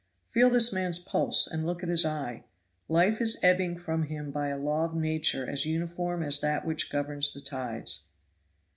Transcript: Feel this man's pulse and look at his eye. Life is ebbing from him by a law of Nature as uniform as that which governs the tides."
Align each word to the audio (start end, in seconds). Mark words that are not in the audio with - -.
Feel 0.25 0.49
this 0.49 0.73
man's 0.73 0.97
pulse 0.97 1.45
and 1.45 1.63
look 1.63 1.83
at 1.83 1.89
his 1.89 2.07
eye. 2.07 2.43
Life 2.89 3.21
is 3.21 3.37
ebbing 3.43 3.77
from 3.77 4.05
him 4.07 4.31
by 4.31 4.47
a 4.47 4.57
law 4.57 4.83
of 4.83 4.95
Nature 4.95 5.47
as 5.47 5.67
uniform 5.67 6.23
as 6.23 6.39
that 6.39 6.65
which 6.65 6.89
governs 6.91 7.31
the 7.31 7.39
tides." 7.39 8.05